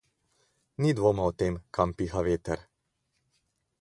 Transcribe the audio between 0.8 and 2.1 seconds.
Ni dvoma o tem, kam